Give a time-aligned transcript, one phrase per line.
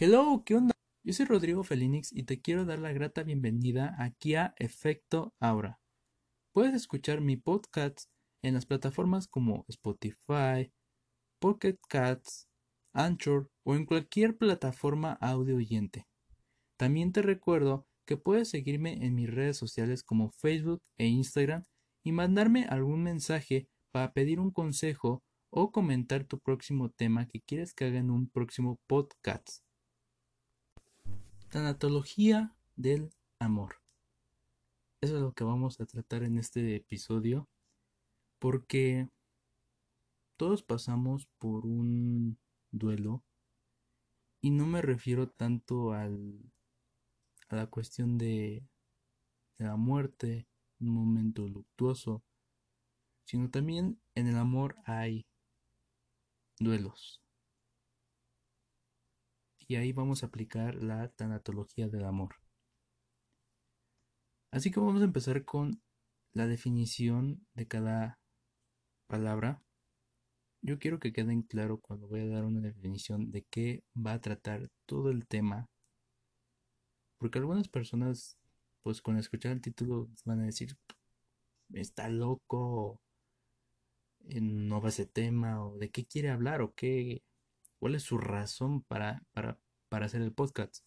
[0.00, 0.76] Hello, ¿qué onda?
[1.02, 5.80] Yo soy Rodrigo Felinix y te quiero dar la grata bienvenida aquí a Efecto Aura.
[6.52, 8.08] Puedes escuchar mi podcast
[8.44, 10.72] en las plataformas como Spotify,
[11.40, 12.46] Pocket Cats,
[12.92, 16.06] Anchor o en cualquier plataforma audio oyente.
[16.76, 21.64] También te recuerdo que puedes seguirme en mis redes sociales como Facebook e Instagram
[22.04, 27.74] y mandarme algún mensaje para pedir un consejo o comentar tu próximo tema que quieres
[27.74, 29.67] que haga en un próximo podcast.
[31.50, 33.76] Tanatología del amor.
[35.00, 37.48] Eso es lo que vamos a tratar en este episodio
[38.38, 39.08] porque
[40.36, 42.38] todos pasamos por un
[42.70, 43.24] duelo
[44.42, 46.10] y no me refiero tanto a
[47.48, 48.68] la cuestión de,
[49.56, 50.46] de la muerte,
[50.80, 52.22] un momento luctuoso,
[53.24, 55.26] sino también en el amor hay
[56.60, 57.22] duelos.
[59.68, 62.36] Y ahí vamos a aplicar la tanatología del amor.
[64.50, 65.82] Así que vamos a empezar con
[66.32, 68.18] la definición de cada
[69.08, 69.62] palabra.
[70.62, 74.20] Yo quiero que queden claro cuando voy a dar una definición de qué va a
[74.20, 75.68] tratar todo el tema.
[77.18, 78.38] Porque algunas personas,
[78.82, 80.78] pues con escuchar el título, van a decir,
[81.74, 83.00] está loco,
[84.40, 87.22] no va ese tema, o de qué quiere hablar, o qué,
[87.78, 90.84] cuál es su razón para, para, para hacer el podcast.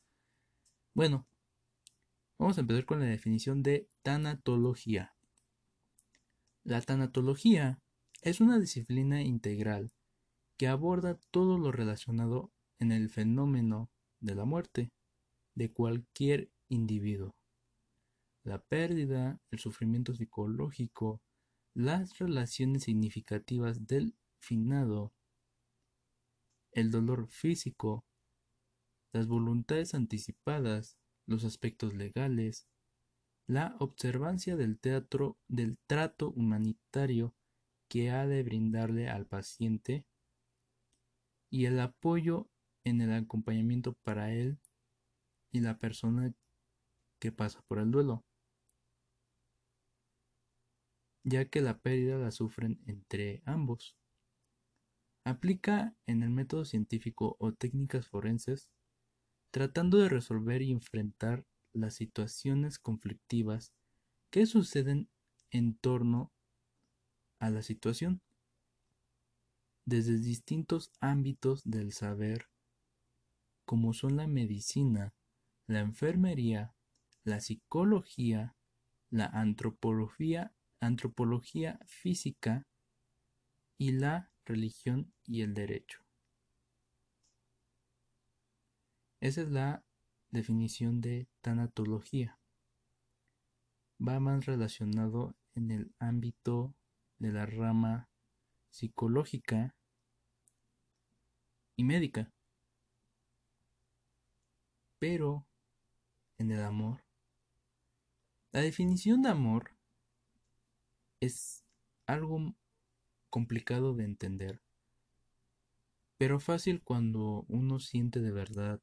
[0.94, 1.28] Bueno,
[2.38, 5.16] vamos a empezar con la definición de tanatología.
[6.64, 7.82] La tanatología
[8.22, 9.92] es una disciplina integral
[10.58, 14.92] que aborda todo lo relacionado en el fenómeno de la muerte
[15.56, 17.36] de cualquier individuo.
[18.44, 21.22] La pérdida, el sufrimiento psicológico,
[21.74, 25.14] las relaciones significativas del finado,
[26.72, 28.06] el dolor físico,
[29.14, 30.98] las voluntades anticipadas,
[31.28, 32.68] los aspectos legales,
[33.48, 37.36] la observancia del teatro del trato humanitario
[37.90, 40.06] que ha de brindarle al paciente
[41.50, 42.50] y el apoyo
[42.86, 44.60] en el acompañamiento para él
[45.52, 46.34] y la persona
[47.20, 48.24] que pasa por el duelo,
[51.24, 53.98] ya que la pérdida la sufren entre ambos.
[55.24, 58.70] Aplica en el método científico o técnicas forenses,
[59.52, 63.72] tratando de resolver y enfrentar las situaciones conflictivas
[64.30, 65.10] que suceden
[65.52, 66.32] en torno
[67.40, 68.22] a la situación
[69.86, 72.48] desde distintos ámbitos del saber,
[73.66, 75.14] como son la medicina,
[75.68, 76.74] la enfermería,
[77.24, 78.56] la psicología,
[79.10, 82.68] la antropología, antropología física
[83.78, 86.00] y la religión y el derecho.
[89.20, 89.84] Esa es la
[90.32, 92.40] definición de tanatología.
[94.06, 96.74] Va más relacionado en el ámbito
[97.20, 98.10] de la rama
[98.72, 99.76] psicológica
[101.76, 102.32] y médica.
[104.98, 105.46] Pero
[106.38, 107.04] en el amor,
[108.52, 109.76] la definición de amor
[111.20, 111.64] es
[112.08, 112.56] algo
[113.32, 114.62] complicado de entender,
[116.20, 118.80] pero fácil cuando uno siente de verdad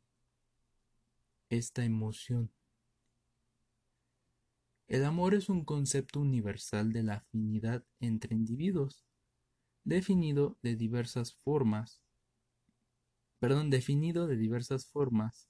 [1.51, 2.51] esta emoción.
[4.89, 9.05] El amor es un concepto universal de la afinidad entre individuos,
[9.85, 12.03] definido de diversas formas,
[13.39, 15.49] perdón, definido de diversas formas,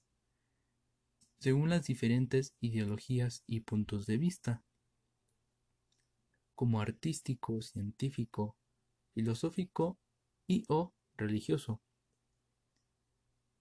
[1.39, 4.63] según las diferentes ideologías y puntos de vista,
[6.53, 8.57] como artístico, científico,
[9.13, 9.99] filosófico
[10.47, 11.81] y o religioso.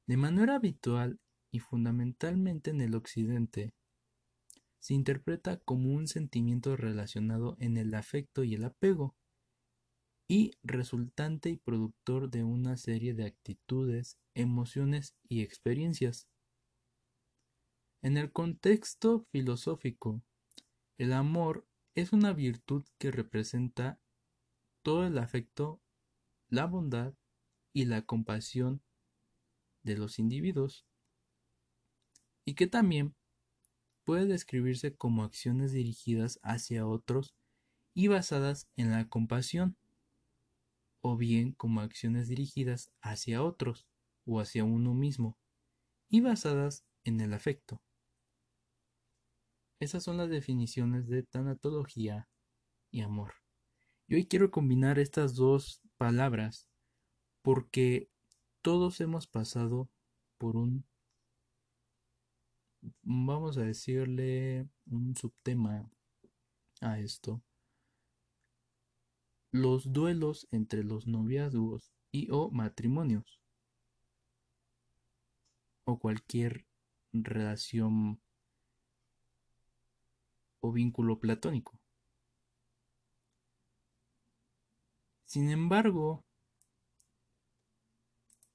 [0.07, 1.21] De manera habitual
[1.51, 3.75] y fundamentalmente en el occidente,
[4.79, 9.17] se interpreta como un sentimiento relacionado en el afecto y el apego,
[10.29, 16.29] y resultante y productor de una serie de actitudes, emociones y experiencias.
[18.03, 20.23] En el contexto filosófico,
[20.99, 24.01] el amor es una virtud que representa
[24.89, 25.83] todo el afecto,
[26.49, 27.13] la bondad
[27.75, 28.83] y la compasión
[29.83, 30.87] de los individuos,
[32.47, 33.15] y que también
[34.05, 37.35] puede describirse como acciones dirigidas hacia otros
[37.93, 39.77] y basadas en la compasión,
[41.03, 43.87] o bien como acciones dirigidas hacia otros
[44.25, 45.37] o hacia uno mismo,
[46.09, 47.83] y basadas en el afecto.
[49.81, 52.27] Esas son las definiciones de tanatología
[52.91, 53.35] y amor.
[54.09, 56.67] Y hoy quiero combinar estas dos palabras
[57.43, 58.11] porque
[58.63, 59.91] todos hemos pasado
[60.39, 60.87] por un
[63.03, 65.91] vamos a decirle un subtema
[66.81, 67.43] a esto.
[69.51, 73.43] Los duelos entre los noviazgos y o matrimonios.
[75.85, 76.67] O cualquier
[77.13, 78.23] relación
[80.61, 81.78] o vínculo platónico.
[85.29, 86.25] Sin embargo,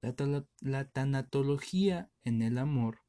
[0.02, 3.04] la, tanatología en el amor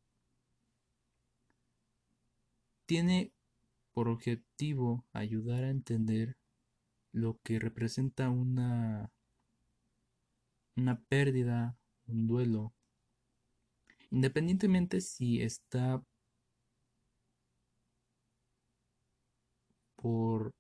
[2.85, 3.33] tiene
[3.95, 6.37] por objetivo ayudar a entender
[7.11, 9.11] lo que representa una,
[10.77, 12.75] una pérdida, un duelo,
[14.11, 16.05] independientemente si está
[19.97, 20.53] por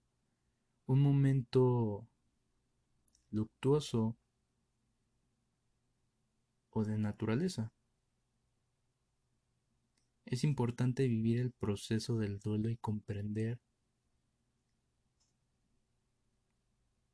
[0.87, 2.09] un momento
[3.35, 4.17] luctuoso
[6.71, 7.73] o de naturaleza.
[10.25, 13.61] Es importante vivir el proceso del duelo y comprender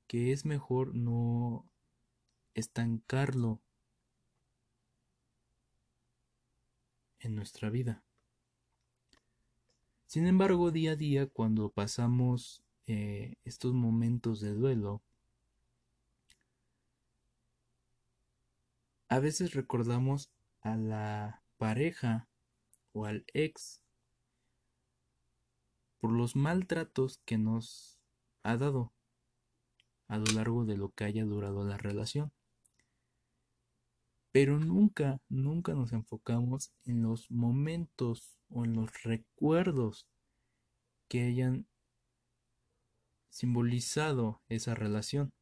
[0.07, 1.71] que es mejor no
[2.55, 3.61] estancarlo
[7.21, 8.03] en nuestra vida.
[10.07, 15.03] Sin embargo, día a día, cuando pasamos eh, estos momentos de duelo,
[19.11, 20.31] A veces recordamos
[20.61, 22.29] a la pareja
[22.93, 23.83] o al ex
[25.99, 27.99] por los maltratos que nos
[28.45, 28.93] ha dado
[30.07, 32.31] a lo largo de lo que haya durado la relación.
[34.31, 40.07] Pero nunca, nunca nos enfocamos en los momentos o en los recuerdos
[41.09, 41.67] que hayan
[43.29, 45.33] simbolizado esa relación.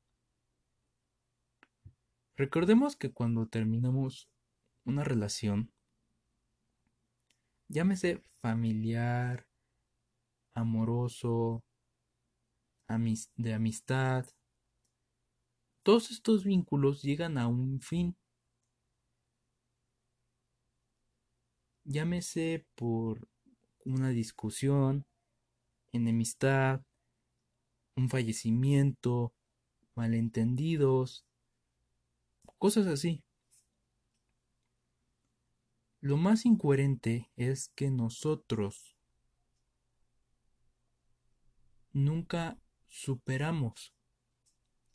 [2.38, 4.30] Recordemos que cuando terminamos
[4.84, 5.72] una relación,
[7.66, 9.48] llámese familiar,
[10.54, 11.64] amoroso,
[13.34, 14.24] de amistad,
[15.82, 18.16] todos estos vínculos llegan a un fin.
[21.82, 23.28] Llámese por
[23.84, 25.06] una discusión,
[25.90, 26.82] enemistad,
[27.96, 29.34] un fallecimiento,
[29.96, 31.27] malentendidos,
[32.58, 33.24] cosas así.
[36.00, 38.96] Lo más incoherente es que nosotros
[41.92, 43.94] nunca superamos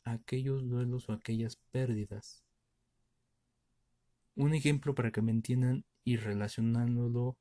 [0.02, 2.44] aquellos duelos o aquellas pérdidas.
[4.34, 7.36] Un ejemplo para que me entiendan y relacionándolo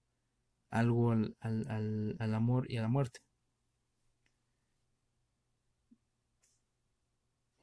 [0.69, 3.22] algo al, al amor y a la muerte.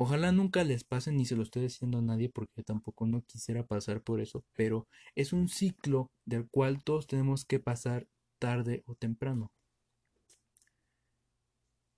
[0.03, 3.67] Ojalá nunca les pase ni se lo esté diciendo a nadie porque tampoco no quisiera
[3.67, 8.09] pasar por eso, pero es un ciclo del cual todos tenemos que pasar
[8.39, 9.53] tarde o temprano.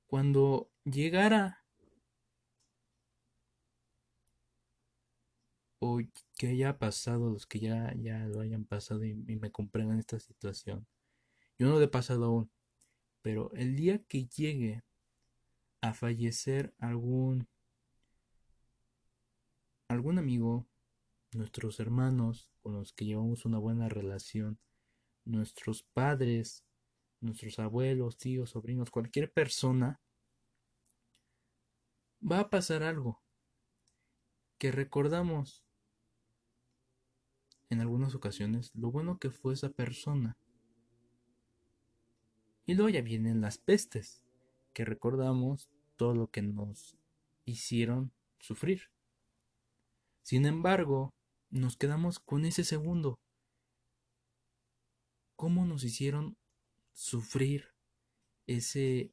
[0.09, 1.65] Cuando llegara
[5.79, 6.01] o
[6.37, 10.19] que haya pasado, los que ya, ya lo hayan pasado y, y me comprendan esta
[10.19, 10.89] situación,
[11.57, 12.51] yo no lo he pasado aún,
[13.23, 14.83] pero el día que llegue
[15.83, 17.47] a fallecer algún
[19.93, 20.67] algún amigo,
[21.33, 24.59] nuestros hermanos con los que llevamos una buena relación,
[25.25, 26.65] nuestros padres,
[27.21, 30.01] nuestros abuelos, tíos, sobrinos, cualquier persona,
[32.21, 33.23] va a pasar algo
[34.59, 35.65] que recordamos
[37.71, 40.37] en algunas ocasiones lo bueno que fue esa persona.
[42.67, 44.23] Y luego ya vienen las pestes,
[44.73, 46.97] que recordamos todo lo que nos
[47.45, 48.91] hicieron sufrir.
[50.23, 51.11] Sin embargo,
[51.51, 53.19] nos quedamos con ese segundo.
[55.37, 56.37] ¿Cómo nos hicieron
[56.93, 57.69] sufrir
[58.47, 59.13] ese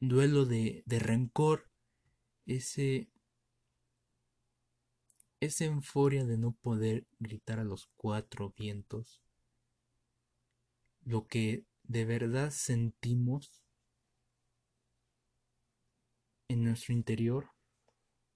[0.00, 1.70] duelo de, de rencor,
[2.46, 3.08] ese
[5.40, 9.22] esa euforia de no poder gritar a los cuatro vientos,
[11.04, 13.62] lo que de verdad sentimos
[16.48, 17.50] en nuestro interior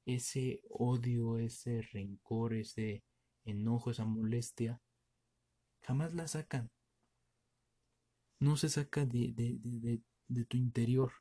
[0.07, 3.05] ese odio, ese rencor, ese
[3.45, 4.81] enojo, esa molestia,
[5.83, 6.71] jamás la sacan.
[8.39, 9.59] No se saca de, de,
[10.29, 11.13] de, tu interior.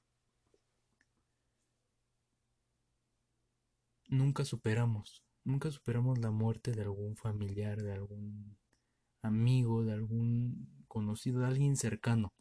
[4.08, 8.58] Nunca superamos, nunca superamos la muerte de algún familiar, de algún
[9.22, 12.34] amigo, de algún conocido, de alguien cercano.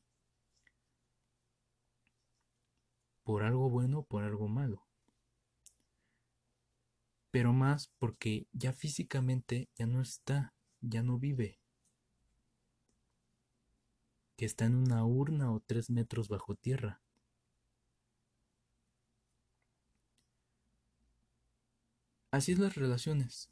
[3.22, 4.87] Por algo bueno, por algo malo
[7.38, 11.60] pero más porque ya físicamente ya no está, ya no vive.
[14.36, 17.00] que está en una urna o tres metros bajo tierra.
[22.32, 23.48] Así es las relaciones.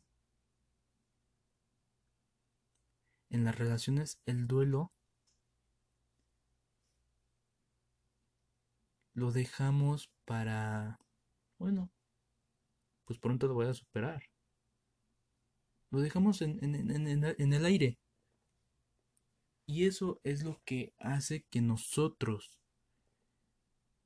[3.30, 4.90] En las relaciones el duelo
[9.14, 10.98] lo dejamos para,
[11.60, 11.92] bueno,
[13.06, 14.22] pues pronto lo voy a superar.
[15.90, 17.98] Lo dejamos en, en, el aire.
[19.66, 22.60] Y eso es lo que hace que nosotros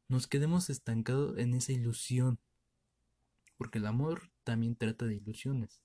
[0.08, 2.38] nos quedemos estancados en esa ilusión.
[3.56, 5.82] Porque el amor también trata de ilusiones.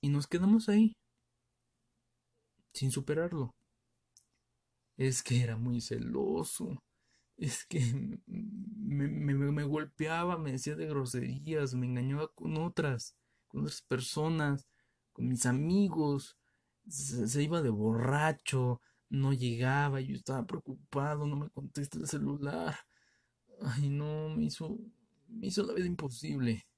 [0.00, 0.96] Y nos quedamos ahí,
[2.72, 3.54] sin superarlo.
[4.96, 6.82] Es que era muy celoso.
[7.42, 7.80] Es que
[8.30, 13.16] me, golpeaba, me decía de groserías, me engañaba con otras,
[13.48, 14.68] con otras personas,
[15.12, 16.38] con mis amigos.
[16.86, 22.78] Se, iba de borracho, no llegaba, yo estaba preocupado, no me contesta el celular.
[23.60, 24.78] Ay, no, me hizo,
[25.26, 26.68] me hizo la vida imposible.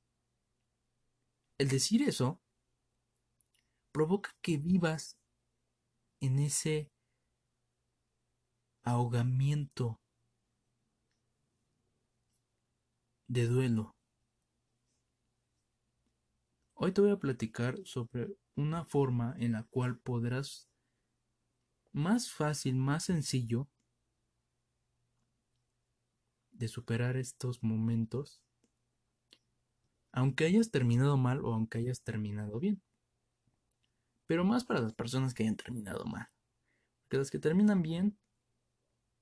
[1.58, 2.40] El decir eso
[3.92, 5.18] provoca que vivas
[6.20, 6.90] en ese
[8.82, 10.00] ahogamiento
[13.28, 13.94] de duelo.
[16.74, 20.68] Hoy te voy a platicar sobre una forma en la cual podrás
[21.92, 23.68] más fácil, más sencillo
[26.50, 28.42] de superar estos momentos,
[30.12, 32.82] aunque hayas terminado mal o aunque hayas terminado bien.
[34.26, 36.28] Pero más para las personas que hayan terminado mal.
[37.02, 38.18] Porque las que terminan bien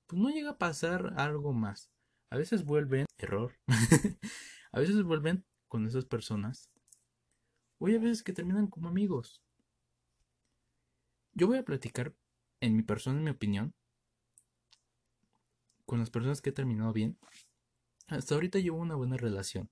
[0.07, 1.89] pues no llega a pasar algo más.
[2.29, 3.53] A veces vuelven, error,
[4.71, 6.69] a veces vuelven con esas personas.
[7.79, 9.41] O hay veces que terminan como amigos.
[11.33, 12.13] Yo voy a platicar,
[12.61, 13.73] en mi persona, en mi opinión,
[15.85, 17.17] con las personas que he terminado bien.
[18.07, 19.69] Hasta ahorita llevo una buena relación.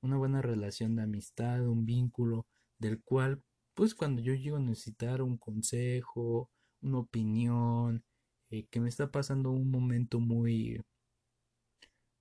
[0.00, 2.46] Una buena relación de amistad, un vínculo,
[2.78, 3.42] del cual,
[3.74, 6.50] pues cuando yo llego a necesitar un consejo,
[6.80, 8.04] una opinión,
[8.50, 10.80] eh, que me está pasando un momento muy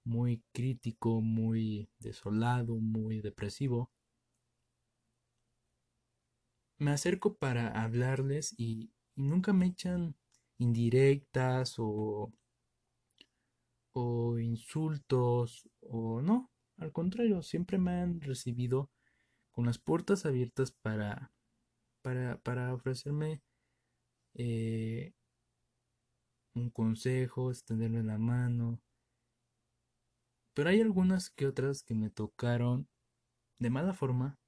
[0.06, 3.92] muy crítico, muy desolado, muy depresivo.
[6.78, 10.16] Me acerco para hablarles y, nunca me echan
[10.58, 12.34] indirectas o,
[13.94, 18.92] o insultos o no, al contrario, siempre me han recibido
[19.52, 21.32] con las puertas abiertas para,
[22.02, 23.42] para, para ofrecerme
[24.36, 25.14] eh,
[26.56, 28.82] un consejo, extenderme la mano.
[30.56, 32.88] Pero hay algunas que otras que me tocaron
[33.60, 34.40] de mala forma.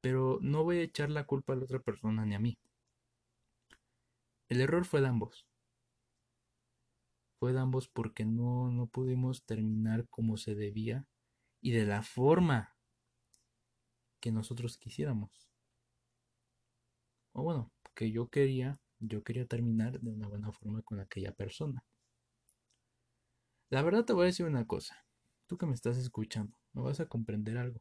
[0.00, 2.58] Pero no voy a echar la culpa a la otra persona ni a mí.
[4.48, 5.46] El error fue de ambos.
[7.38, 11.06] Fue de ambos porque no, no pudimos terminar como se debía
[11.60, 12.76] y de la forma
[14.20, 15.48] que nosotros quisiéramos.
[17.34, 21.84] O bueno, que yo quería, yo quería terminar de una buena forma con aquella persona.
[23.72, 25.02] La verdad te voy a decir una cosa,
[25.46, 27.80] tú que me estás escuchando, me vas a comprender algo.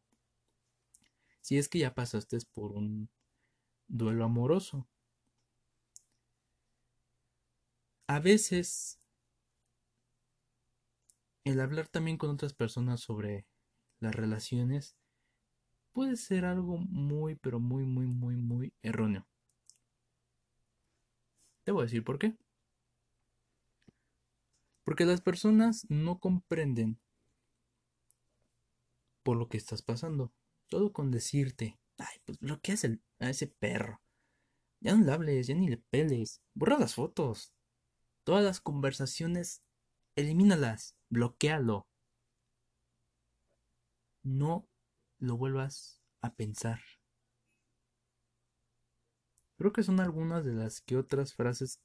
[1.42, 3.10] Si es que ya pasaste por un
[3.90, 4.88] duelo amoroso,
[8.08, 9.02] a veces
[11.44, 13.46] el hablar también con otras personas sobre
[14.00, 14.96] las relaciones
[15.92, 19.28] puede ser algo muy, pero muy, muy, muy, muy erróneo.
[21.66, 22.38] Te voy a decir por qué.
[24.84, 27.00] Porque las personas no comprenden
[29.24, 30.34] por lo que estás pasando.
[30.68, 32.76] Todo con decirte, ay, pues bloquea
[33.20, 34.02] a ese perro.
[34.80, 36.42] Ya no le hables, ya ni le peles.
[36.54, 37.54] Borra las fotos.
[38.24, 39.64] Todas las conversaciones,
[40.16, 41.88] elimínalas, bloquealo.
[44.24, 44.68] No
[45.20, 46.82] lo vuelvas a pensar.
[49.58, 51.80] Creo que son algunas de las que otras frases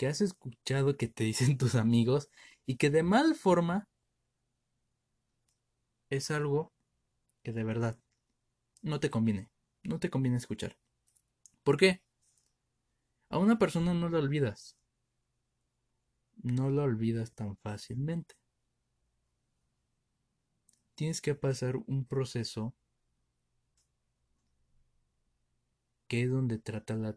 [0.00, 2.30] que has escuchado que te dicen tus amigos
[2.64, 3.86] y que de mal forma
[6.08, 6.72] es algo
[7.42, 7.98] que de verdad
[8.80, 9.50] no te conviene,
[9.82, 10.78] no te conviene escuchar.
[11.62, 12.02] ¿Por qué?
[13.28, 14.74] A una persona no la olvidas.
[16.42, 18.36] No la olvidas tan fácilmente.
[20.94, 22.74] Tienes que pasar un proceso
[26.08, 27.14] que es donde trata la,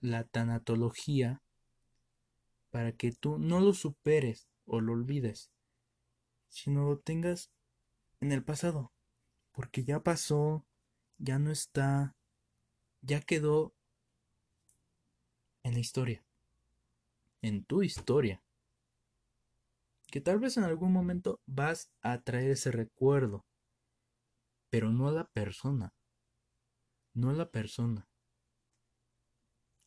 [0.00, 1.40] la tanatología
[2.70, 5.50] para que tú no lo superes o lo olvides,
[6.48, 7.50] sino lo tengas
[8.20, 8.92] en el pasado,
[9.52, 10.66] porque ya pasó
[11.18, 12.16] ya no está,
[13.00, 13.74] ya quedó
[15.62, 16.24] en la historia,
[17.42, 18.42] en tu historia,
[20.08, 23.46] que tal vez en algún momento vas a traer ese recuerdo,
[24.70, 25.94] pero no a la persona,
[27.14, 28.08] no a la persona.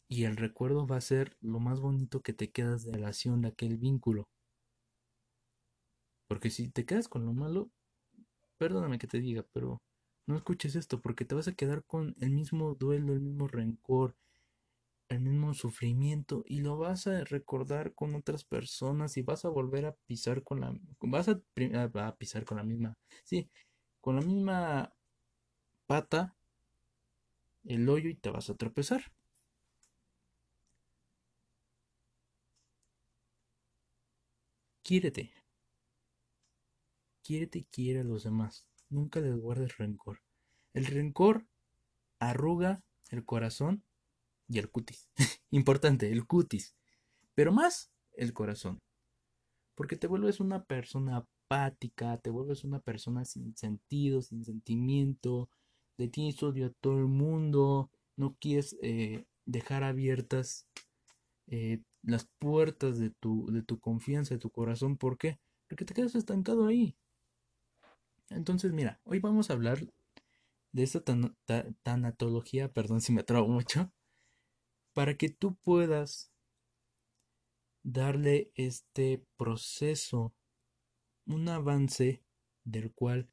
[0.10, 3.50] Y el recuerdo va a ser lo más bonito que te quedas de relación, de
[3.50, 4.28] aquel vínculo.
[6.28, 7.70] Porque si te quedas con lo malo,
[8.58, 9.82] perdóname que te diga, pero
[10.28, 14.16] no escuches esto porque te vas a quedar con el mismo duelo, el mismo rencor,
[15.10, 19.86] el mismo sufrimiento y lo vas a recordar con otras personas y vas a volver
[19.86, 21.42] a pisar con la vas a,
[21.96, 23.50] a pisar con la misma sí
[24.02, 24.94] con la misma
[25.88, 26.36] pata
[27.64, 29.02] el hoyo y te vas a tropezar
[34.90, 35.32] quiérete
[37.22, 40.22] quiérete y quiere a los demás nunca les guardes rencor
[40.74, 41.46] el rencor
[42.20, 43.84] arruga el corazón
[44.48, 45.10] y el cutis.
[45.52, 46.76] Importante, el cutis.
[47.36, 48.80] Pero más el corazón.
[49.76, 55.50] Porque te vuelves una persona apática, te vuelves una persona sin sentido, sin sentimiento,
[55.98, 60.68] de tienes odio a todo el mundo, no quieres eh, dejar abiertas
[61.48, 64.98] eh, las puertas de tu, de tu confianza, de tu corazón.
[64.98, 65.40] ¿Por qué?
[65.68, 66.96] Porque te quedas estancado ahí.
[68.30, 69.80] Entonces, mira, hoy vamos a hablar
[70.72, 71.04] de esta
[71.84, 73.92] tanatología, perdón si me trabo mucho,
[74.94, 76.32] para que tú puedas
[77.84, 80.34] darle este proceso
[81.26, 82.24] un avance
[82.64, 83.30] del cual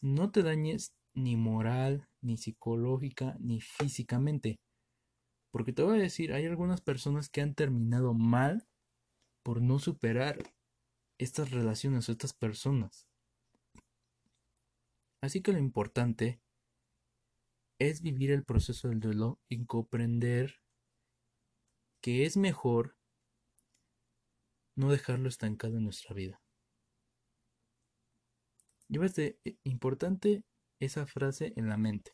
[0.00, 4.58] no te dañes ni moral, ni psicológica, ni físicamente.
[5.50, 8.66] Porque te voy a decir, hay algunas personas que han terminado mal
[9.42, 10.38] por no superar
[11.18, 13.06] estas relaciones o estas personas.
[15.22, 16.40] Así que lo importante
[17.78, 20.60] es vivir el proceso del duelo y comprender
[22.00, 22.96] que es mejor
[24.76, 26.40] no dejarlo estancado en nuestra vida.
[28.88, 30.44] Llévate eh, importante
[30.78, 32.12] esa frase en la mente.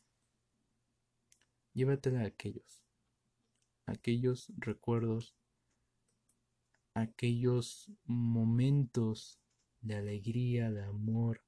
[1.75, 2.82] Llévatela a aquellos,
[3.87, 5.35] aquellos recuerdos,
[6.95, 9.39] aquellos momentos
[9.81, 11.43] de alegría, de amor,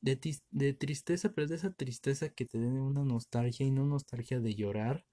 [0.00, 4.54] de, tristeza, pero de esa tristeza que te den una nostalgia y no nostalgia de
[4.54, 5.04] llorar,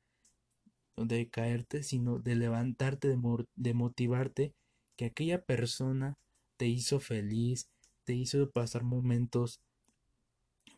[0.96, 3.10] de caerte, sino de levantarte,
[3.56, 4.54] de, motivarte,
[4.96, 6.18] que aquella persona
[6.58, 7.70] te hizo feliz,
[8.04, 9.62] te hizo pasar momentos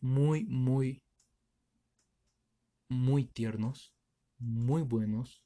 [0.00, 1.02] muy, muy,
[2.88, 3.94] muy tiernos,
[4.40, 5.42] muy buenos.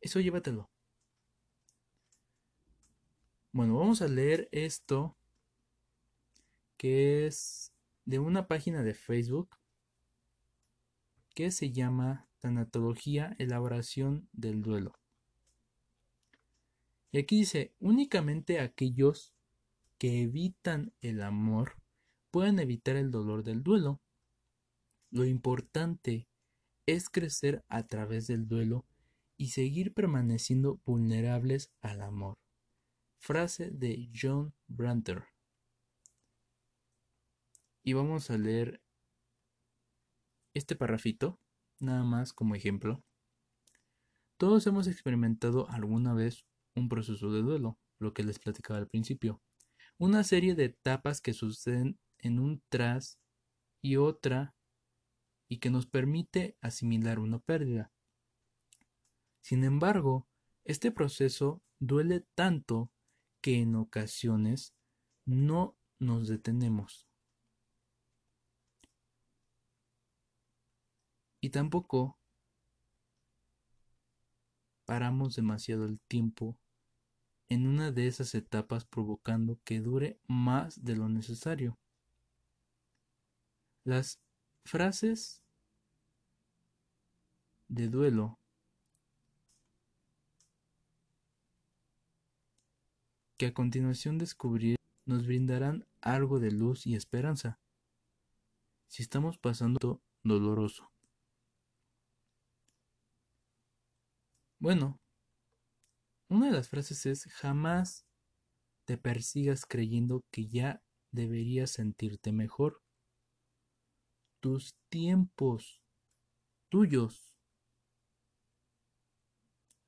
[0.00, 0.70] Eso llévatelo.
[3.52, 5.16] Bueno, vamos a leer esto
[6.76, 7.72] que es
[8.06, 9.56] de una página de Facebook
[11.34, 14.98] que se llama Tanatología, elaboración del duelo.
[17.12, 19.34] Y aquí dice, únicamente aquellos
[19.98, 21.76] que evitan el amor
[22.30, 24.00] pueden evitar el dolor del duelo.
[25.10, 26.29] Lo importante
[26.92, 28.84] es crecer a través del duelo
[29.36, 32.38] y seguir permaneciendo vulnerables al amor.
[33.18, 35.24] Frase de John Branter.
[37.82, 38.82] Y vamos a leer
[40.52, 41.38] este parrafito
[41.78, 43.04] nada más como ejemplo.
[44.36, 49.40] Todos hemos experimentado alguna vez un proceso de duelo, lo que les platicaba al principio.
[49.96, 53.18] Una serie de etapas que suceden en un tras
[53.80, 54.54] y otra
[55.50, 57.90] y que nos permite asimilar una pérdida.
[59.40, 60.28] Sin embargo,
[60.64, 62.88] este proceso duele tanto
[63.40, 64.74] que en ocasiones
[65.24, 67.08] no nos detenemos.
[71.40, 72.16] Y tampoco
[74.84, 76.56] paramos demasiado el tiempo
[77.48, 81.76] en una de esas etapas provocando que dure más de lo necesario.
[83.82, 84.20] Las
[84.64, 85.42] frases
[87.68, 88.38] de duelo
[93.36, 97.58] que a continuación descubrir nos brindarán algo de luz y esperanza
[98.86, 100.90] si estamos pasando doloroso.
[104.58, 105.00] Bueno,
[106.28, 108.04] una de las frases es jamás
[108.84, 112.82] te persigas creyendo que ya deberías sentirte mejor.
[114.40, 115.82] Tus tiempos
[116.70, 117.36] tuyos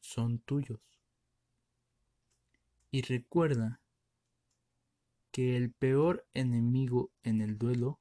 [0.00, 0.80] son tuyos.
[2.90, 3.80] Y recuerda
[5.30, 7.98] que el peor enemigo en el duelo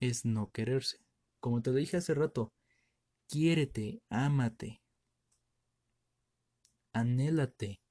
[0.00, 1.04] es no quererse.
[1.40, 2.54] Como te lo dije hace rato,
[3.28, 4.80] quiérete, ámate,
[6.94, 7.82] anhélate,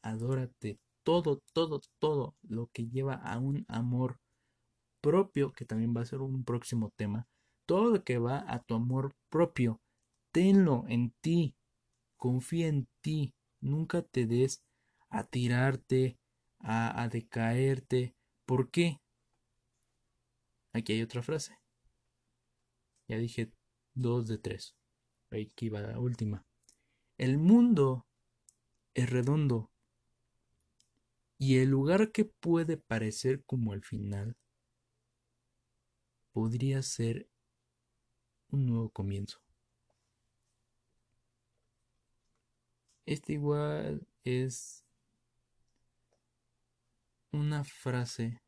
[0.00, 4.18] adórate, todo, todo, todo lo que lleva a un amor
[5.00, 7.28] propio, que también va a ser un próximo tema,
[7.66, 9.80] todo lo que va a tu amor propio,
[10.32, 11.54] tenlo en ti,
[12.16, 14.62] confía en ti, nunca te des
[15.08, 16.18] a tirarte,
[16.58, 18.14] a, a decaerte.
[18.44, 19.00] ¿Por qué?
[20.72, 21.58] Aquí hay otra frase.
[23.08, 23.52] Ya dije
[23.94, 24.76] dos de tres.
[25.30, 26.44] Aquí va la última.
[27.18, 28.06] El mundo
[28.94, 29.70] es redondo
[31.38, 34.36] y el lugar que puede parecer como el final
[36.32, 37.28] podría ser
[38.48, 39.40] un nuevo comienzo.
[43.06, 44.84] Este igual es
[47.32, 48.40] una frase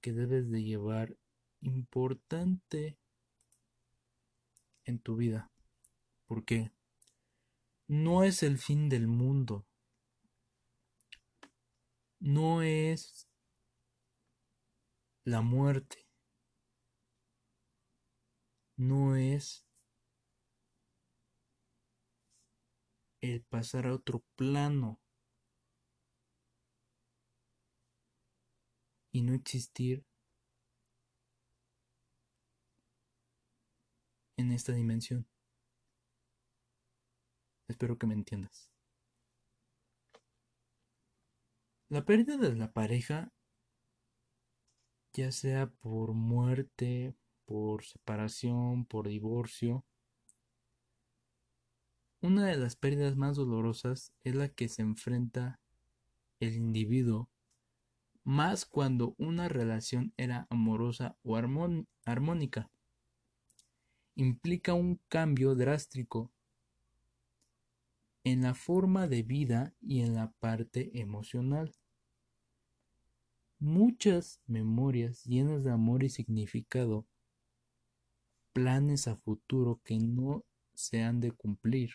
[0.00, 1.16] que debes de llevar
[1.60, 2.98] importante
[4.84, 5.50] en tu vida.
[6.26, 6.72] Porque
[7.86, 9.66] no es el fin del mundo.
[12.18, 13.28] No es
[15.24, 16.03] la muerte.
[18.76, 19.64] No es
[23.20, 25.00] el pasar a otro plano
[29.12, 30.04] y no existir
[34.36, 35.26] en esta dimensión.
[37.68, 38.70] Espero que me entiendas.
[41.88, 43.32] La pérdida de la pareja,
[45.12, 47.14] ya sea por muerte,
[47.46, 49.84] por separación, por divorcio,
[52.24, 55.60] una de las pérdidas más dolorosas es la que se enfrenta
[56.40, 57.28] el individuo,
[58.22, 62.70] más cuando una relación era amorosa o armónica.
[64.14, 66.32] Implica un cambio drástico
[68.24, 71.74] en la forma de vida y en la parte emocional.
[73.58, 77.06] Muchas memorias llenas de amor y significado,
[78.54, 81.90] planes a futuro que no se han de cumplir.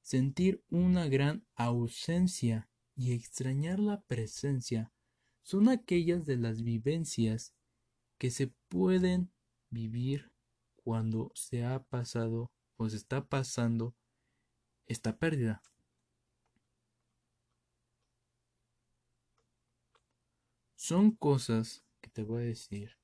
[0.00, 4.92] Sentir una gran ausencia y extrañar la presencia
[5.42, 7.52] son aquellas de las vivencias
[8.16, 9.30] que se pueden
[9.70, 10.32] vivir
[10.76, 13.94] cuando se ha pasado o se está pasando
[14.86, 15.62] esta pérdida.
[20.76, 23.03] Son cosas que te voy a decir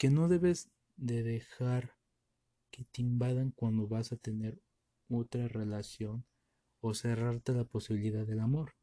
[0.00, 1.94] que no debes de dejar
[2.70, 4.58] que te invadan cuando vas a tener
[5.10, 6.24] otra relación
[6.80, 8.76] o cerrarte la posibilidad del amor.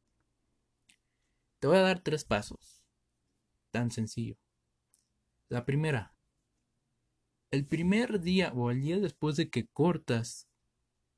[1.58, 2.84] Te voy a dar tres pasos.
[3.71, 4.38] Tan sencillo.
[5.49, 6.15] La primera,
[7.49, 10.47] el primer día o el día después de que cortas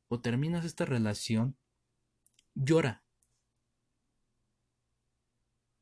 [0.08, 1.58] o terminas esta relación,
[2.56, 3.04] llora.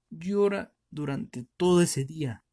[0.10, 2.47] Llora durante todo ese día.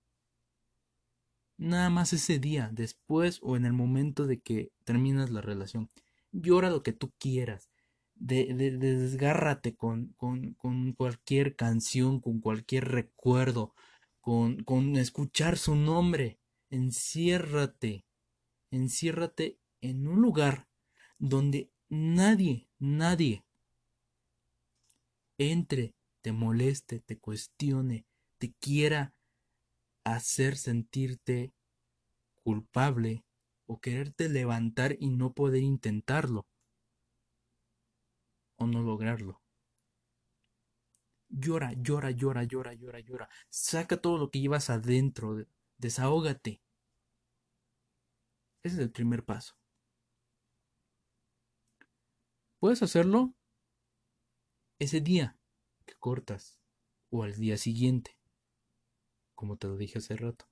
[1.57, 5.91] Nada más ese día, después o en el momento de que terminas la relación.
[6.33, 7.71] Llora lo que tú quieras.
[8.17, 13.75] De, desgárrate con, con, con, cualquier canción, con cualquier recuerdo,
[14.21, 16.39] con, con escuchar su nombre
[16.75, 18.05] enciérrate,
[18.71, 20.67] enciérrate en un lugar
[21.19, 23.45] donde nadie, nadie
[25.39, 28.07] entre, te moleste, te cuestione,
[28.39, 29.15] te quiera
[30.05, 31.53] hacer sentirte
[32.43, 33.25] culpable
[33.67, 36.47] o quererte levantar y no poder intentarlo
[38.57, 39.41] o no lograrlo.
[41.29, 43.29] Llora, llora, llora, llora, llora, llora.
[43.49, 45.45] Saca todo lo que llevas adentro.
[45.79, 46.63] Desahógate.
[48.63, 49.57] Ese es el primer paso.
[52.61, 53.35] Puedes hacerlo
[54.79, 55.39] ese día
[55.85, 56.59] que cortas
[57.11, 58.19] o al día siguiente,
[59.35, 60.47] como te lo dije hace rato.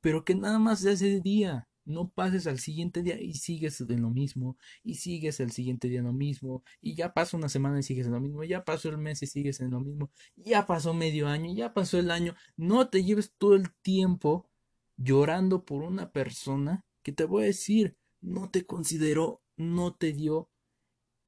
[0.00, 4.02] Pero que nada más sea ese día, no pases al siguiente día y sigues en
[4.02, 7.78] lo mismo, y sigues el siguiente día en lo mismo, y ya pasó una semana
[7.78, 10.66] y sigues en lo mismo, ya pasó el mes y sigues en lo mismo, ya
[10.66, 14.48] pasó medio año, ya pasó el año, no te lleves todo el tiempo
[14.96, 20.48] llorando por una persona que te voy a decir, no te consideró, no te dio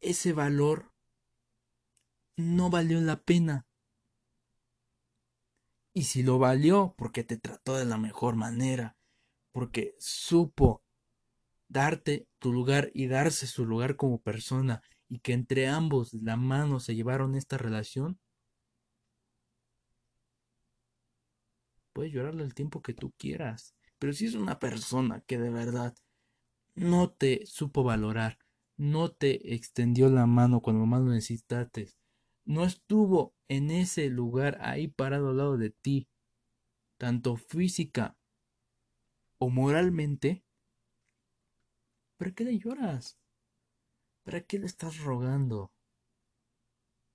[0.00, 0.92] ese valor,
[2.37, 3.66] no valió la pena.
[5.96, 8.98] Y si lo valió, porque te trató de la mejor manera,
[9.50, 10.85] porque supo
[11.68, 16.80] darte tu lugar y darse su lugar como persona, y que entre ambos la mano
[16.80, 18.20] se llevaron esta relación,
[21.94, 23.74] puedes llorarle el tiempo que tú quieras.
[23.98, 25.96] Pero si es una persona que de verdad
[26.74, 28.38] no te supo valorar,
[28.76, 31.88] no te extendió la mano cuando más lo necesitaste,
[32.46, 36.09] no estuvo en ese lugar ahí parado al lado de ti,
[36.96, 38.16] tanto física
[39.38, 40.44] o moralmente,
[42.16, 43.18] ¿para qué le lloras?
[44.24, 45.72] ¿Para qué le estás rogando?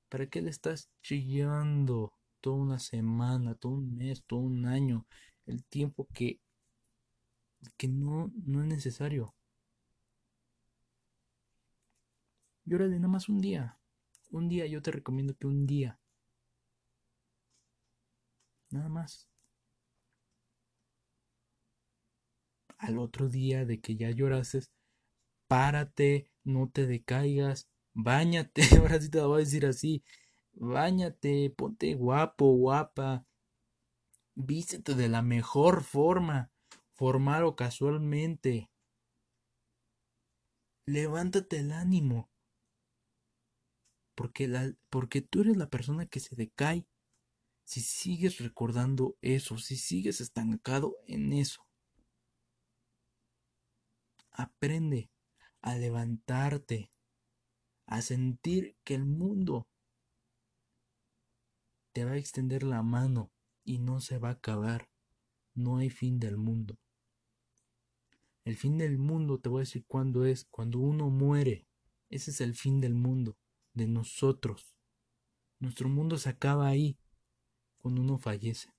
[0.10, 5.06] ¿Para qué le estás chillando toda una semana, todo un mes, todo un año?
[5.46, 6.40] El tiempo que,
[7.78, 9.34] que no, no es necesario.
[12.66, 13.81] Llórale nada más un día.
[14.32, 16.00] Un día, yo te recomiendo que un día.
[18.72, 19.30] Nada más.
[22.78, 24.72] Al otro día de que ya llorases,
[25.48, 30.04] párate, no te decaigas, Báñate, ahora sí te lo voy a decir así.
[30.54, 33.26] Báñate, ponte guapo, guapa.
[34.36, 36.52] Vístete de la mejor forma,
[36.94, 38.70] formal o casualmente.
[40.86, 42.31] Levántate el ánimo.
[44.22, 46.86] Porque, la, porque tú eres la persona que se decae
[47.64, 51.66] si sigues recordando eso, si sigues estancado en eso.
[54.30, 55.10] Aprende
[55.64, 56.92] a levantarte,
[57.88, 59.68] a sentir que el mundo
[61.92, 63.32] te va a extender la mano
[63.64, 64.88] y no se va a acabar.
[65.56, 66.78] No hay fin del mundo.
[68.46, 71.66] El fin del mundo te voy a decir cuándo es, cuando uno muere.
[72.12, 73.36] Ese es el fin del mundo,
[73.74, 74.76] de nosotros.
[75.60, 76.98] Nuestro mundo se acaba ahí,
[77.78, 78.74] cuando uno fallece.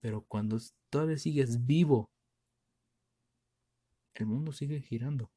[0.00, 0.58] Pero cuando
[0.90, 2.10] todavía sigues vivo,
[4.14, 5.30] el mundo sigue girando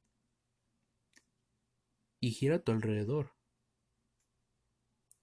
[2.19, 3.33] y gira a tu alrededor.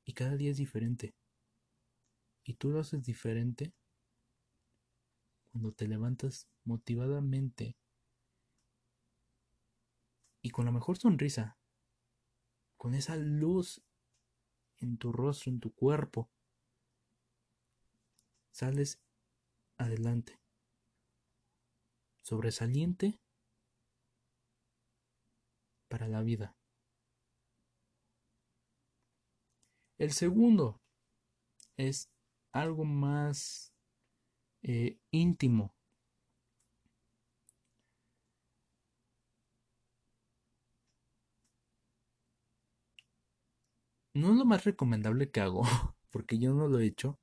[0.05, 1.15] Y cada día es diferente.
[2.45, 3.73] Y tú lo haces diferente
[5.51, 7.77] cuando te levantas motivadamente
[10.43, 11.57] y con la mejor sonrisa,
[12.83, 13.81] con esa luz
[14.81, 16.29] en tu rostro, en tu cuerpo,
[18.51, 19.01] sales
[19.77, 20.41] adelante,
[22.23, 23.21] sobresaliente
[25.87, 26.57] para la vida.
[29.97, 30.83] El segundo
[31.77, 32.11] es
[32.51, 33.73] algo más
[34.63, 35.73] eh, íntimo.
[44.15, 45.63] No es lo más recomendable que hago,
[46.11, 47.19] porque yo no lo he hecho,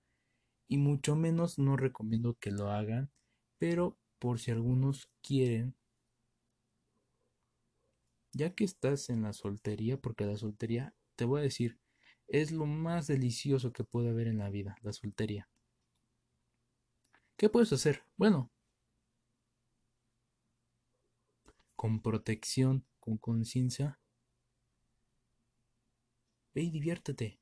[0.68, 3.12] y mucho menos no recomiendo que lo hagan,
[3.60, 5.76] pero por si algunos quieren,
[8.34, 11.80] ya que estás en la soltería, porque la soltería, te voy a decir,
[12.28, 15.50] es lo más delicioso que puede haber en la vida, la soltería.
[17.38, 18.04] ¿Qué puedes hacer?
[18.18, 18.52] Bueno,
[21.76, 24.00] con protección, con conciencia,
[26.54, 27.40] ve y diviértete.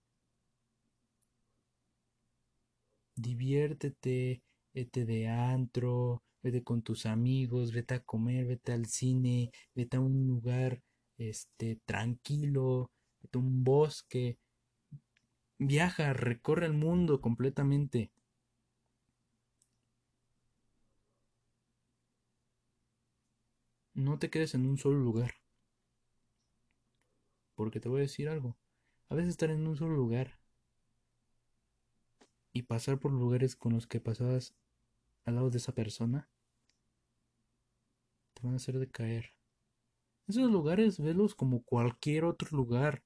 [3.16, 4.42] Diviértete,
[4.74, 10.00] vete de antro, vete con tus amigos, vete a comer, vete al cine, vete a
[10.02, 10.82] un lugar
[11.18, 12.92] este tranquilo,
[13.22, 14.38] vete a un bosque,
[15.60, 18.12] Viaja, recorre el mundo completamente.
[23.96, 25.34] No te quedes en un solo lugar.
[27.56, 28.56] Porque te voy a decir algo.
[29.10, 30.40] A veces estar en un solo lugar
[32.52, 34.54] y pasar por lugares con los que pasabas
[35.26, 36.30] al lado de esa persona
[38.34, 39.34] te van a hacer decaer.
[40.28, 43.04] Esos lugares velos como cualquier otro lugar.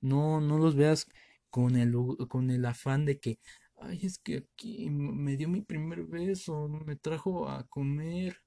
[0.00, 1.06] No, no los veas
[1.50, 1.94] con el,
[2.28, 3.38] con el afán de que,
[3.76, 8.42] ay, es que aquí me dio mi primer beso, me trajo a comer,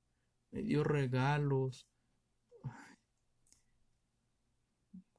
[0.51, 1.87] me dio regalos.
[2.63, 2.97] Ay,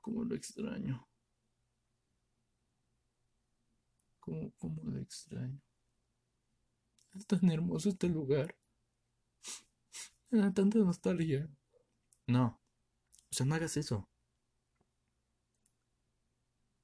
[0.01, 1.07] ¿Cómo lo extraño?
[4.25, 5.61] ¿Cómo, cómo lo extraño?
[7.15, 8.57] Es tan hermoso este lugar.
[10.31, 11.49] Me da tanta nostalgia.
[12.27, 12.59] No,
[13.31, 14.09] o sea, no hagas eso.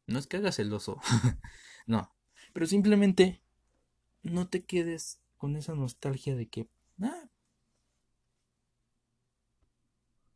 [0.06, 1.00] No es que hagas el oso.
[1.86, 2.12] no.
[2.52, 3.40] Pero simplemente
[4.22, 6.68] no te quedes con esa nostalgia de que.
[7.00, 7.30] Ah,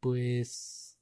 [0.00, 0.98] pues.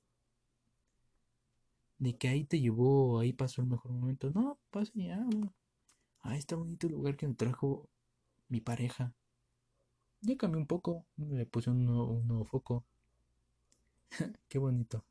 [1.98, 4.30] De que ahí te llevó, ahí pasó el mejor momento.
[4.30, 5.24] No, pasa ya.
[6.22, 7.88] Ah, está bonito lugar que me trajo
[8.48, 9.12] mi pareja.
[10.20, 11.04] Ya cambié un poco.
[11.16, 12.84] Le puse un nuevo, foco.
[14.48, 15.04] Qué bonito.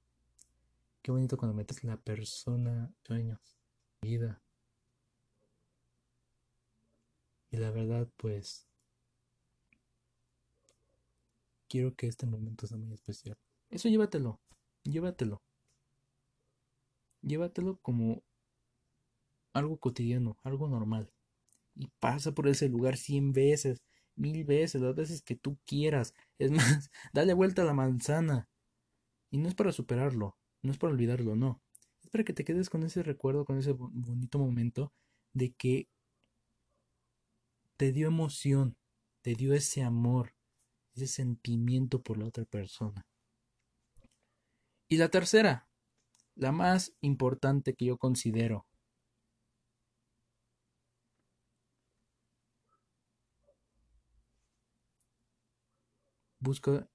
[1.01, 3.39] Qué bonito cuando metes la persona sueños,
[4.01, 4.41] vida.
[7.49, 8.67] Y la verdad, pues,
[11.67, 13.37] quiero que este momento sea muy especial.
[13.69, 14.39] Eso llévatelo,
[14.83, 15.41] llévatelo.
[17.21, 18.23] Llévatelo como
[19.53, 21.11] algo cotidiano, algo normal.
[21.75, 23.81] Y pasa por ese lugar cien veces,
[24.15, 26.13] mil veces, las veces que tú quieras.
[26.39, 28.49] Es más, dale vuelta a la manzana.
[29.29, 31.61] Y no es para superarlo, no es para olvidarlo, no.
[32.03, 34.91] Es para que te quedes con ese recuerdo, con ese bonito momento
[35.33, 35.87] de que
[37.77, 38.75] te dio emoción,
[39.21, 40.35] te dio ese amor,
[40.93, 43.05] ese sentimiento por la otra persona.
[44.89, 45.69] Y la tercera,
[46.35, 48.67] la más importante que yo considero,
[56.41, 56.89] busca,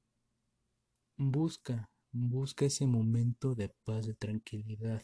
[1.16, 5.02] busca, busca ese momento de paz, de tranquilidad,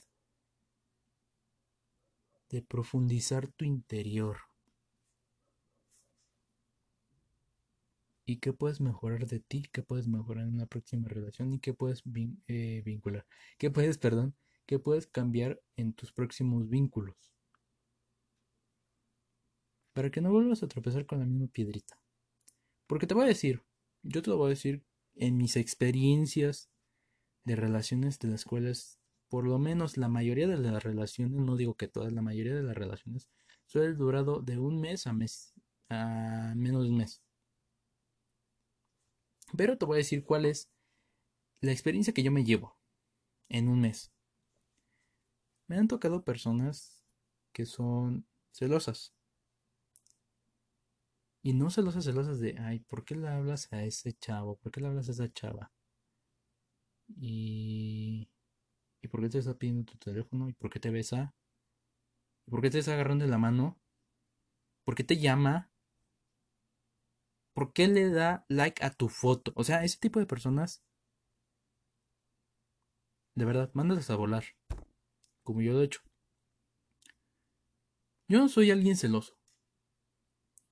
[2.50, 4.36] de profundizar tu interior.
[8.24, 11.74] y qué puedes mejorar de ti, qué puedes mejorar en una próxima relación y qué
[11.74, 12.02] puedes
[12.48, 13.26] eh, vincular,
[13.58, 14.34] qué puedes, perdón,
[14.66, 17.16] qué puedes cambiar en tus próximos vínculos.
[19.92, 22.00] Para que no vuelvas a tropezar con la misma piedrita.
[22.86, 23.62] Porque te voy a decir,
[24.02, 24.84] yo te lo voy a decir
[25.14, 26.70] en mis experiencias
[27.44, 31.74] de relaciones de las cuales, por lo menos la mayoría de las relaciones, no digo
[31.74, 33.28] que todas, la mayoría de las relaciones
[33.66, 35.54] suele durado de un mes a mes,
[35.88, 37.22] a menos de un mes.
[39.56, 40.70] Pero te voy a decir cuál es
[41.60, 42.78] la experiencia que yo me llevo
[43.48, 44.12] en un mes.
[45.66, 47.02] Me han tocado personas
[47.52, 49.14] que son celosas.
[51.42, 54.56] Y no celosas, celosas de, ay, ¿por qué le hablas a ese chavo?
[54.58, 55.72] ¿Por qué le hablas a esa chava?
[57.08, 58.30] Y...
[59.02, 60.48] ¿Y por qué te está pidiendo tu teléfono?
[60.48, 61.34] ¿Y por qué te besa?
[62.46, 63.80] ¿Y por qué te está agarrando de la mano?
[64.84, 65.72] ¿Por qué te llama?
[67.54, 69.52] ¿Por qué le da like a tu foto?
[69.56, 70.84] O sea, ese tipo de personas.
[73.34, 74.44] De verdad, mándalas a volar.
[75.42, 76.00] Como yo lo he hecho.
[78.28, 79.41] Yo no soy alguien celoso.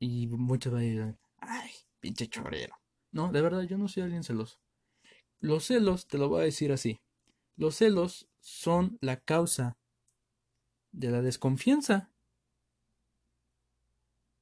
[0.01, 2.75] Y muchas veces ay, pinche chorero.
[3.13, 4.59] No, de verdad, yo no soy alguien celoso.
[5.39, 7.01] Los celos, te lo voy a decir así.
[7.57, 9.77] Los celos son la causa
[10.91, 12.11] de la desconfianza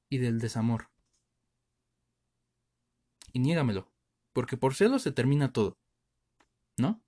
[0.08, 0.88] y del desamor
[3.32, 3.90] y niégamelo,
[4.32, 5.78] porque por celos se termina todo.
[6.76, 7.02] ¿No?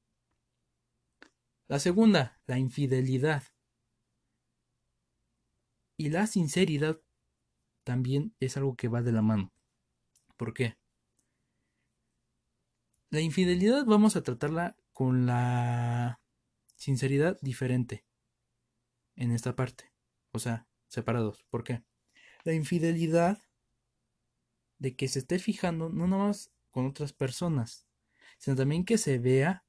[1.69, 3.45] La segunda, la infidelidad.
[5.97, 7.01] Y la sinceridad
[7.85, 9.53] también es algo que va de la mano.
[10.37, 10.77] ¿Por qué?
[13.11, 16.21] La infidelidad vamos a tratarla con la
[16.77, 18.05] sinceridad diferente
[19.17, 19.93] en esta parte.
[20.33, 21.45] O sea, separados.
[21.51, 21.83] ¿Por qué?
[22.45, 23.43] La infidelidad
[24.79, 27.87] de que se esté fijando no nomás con otras personas,
[28.39, 29.65] sino también que se vea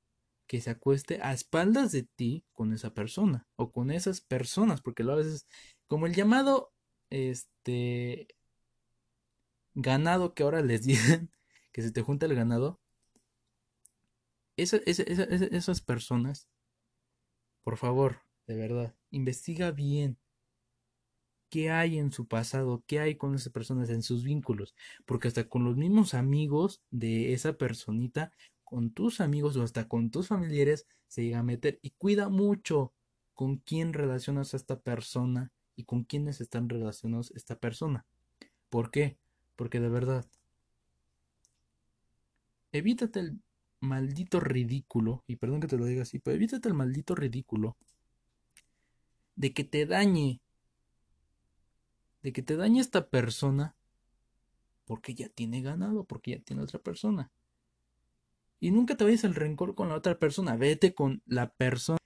[0.52, 5.04] que se acueste a espaldas de ti con esa persona o con esas personas, porque
[5.04, 5.48] a veces,
[5.88, 6.74] como el llamado,
[7.12, 8.28] este,
[9.76, 11.32] ganado que ahora les dicen,
[11.72, 12.80] que se te junta el ganado,
[14.58, 16.50] esas personas,
[17.64, 20.18] por favor, de verdad, investiga bien
[21.50, 25.48] qué hay en su pasado, qué hay con esas personas, en sus vínculos, porque hasta
[25.48, 28.32] con los mismos amigos de esa personita,
[28.64, 32.94] con tus amigos o hasta con tus familiares, se llega a meter y cuida mucho
[33.34, 38.06] con quién relacionas a esta persona y con quiénes están relacionados esta persona.
[38.70, 39.18] ¿Por qué?
[39.56, 40.26] Porque de verdad,
[42.72, 43.42] evítate el
[43.80, 47.76] maldito ridículo, y perdón que te lo diga así, pero evítate el maldito ridículo
[49.36, 50.40] de que te dañe
[52.22, 53.76] de que te dañe esta persona
[54.86, 57.32] porque ya tiene ganado, porque ya tiene otra persona.
[58.60, 61.98] Y nunca te vayas al rencor con la otra persona, vete con la persona.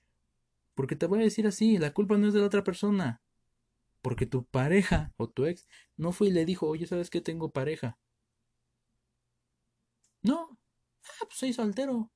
[0.74, 3.22] Porque te voy a decir así, la culpa no es de la otra persona.
[4.06, 5.66] Porque tu pareja o tu ex
[5.98, 7.98] no fue y le dijo, oye, ¿sabes que tengo pareja?
[10.22, 10.60] No,
[11.04, 12.12] ah, pues soy soltero.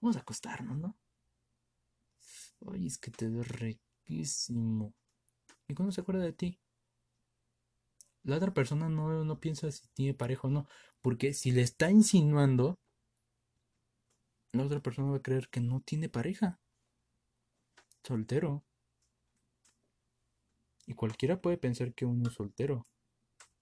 [0.00, 0.98] Vamos a acostarnos, ¿no?
[2.60, 4.94] Oye, es que te veo riquísimo.
[5.68, 6.58] ¿Y cuándo se acuerda de ti?
[8.22, 10.66] la otra persona no, no piensa si tiene pareja o no.
[11.02, 12.78] Porque si le está insinuando,
[14.52, 16.58] la otra persona va a creer que no tiene pareja.
[18.02, 18.64] Soltero.
[20.90, 22.84] Y cualquiera puede pensar que uno es soltero.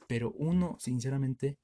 [0.07, 1.59] Pero uno, sinceramente,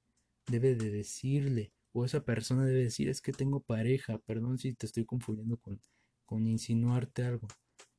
[0.47, 4.85] debe de decirle, o esa persona debe decir, es que tengo pareja, perdón si te
[4.85, 5.81] estoy confundiendo con,
[6.27, 7.49] con insinuarte algo.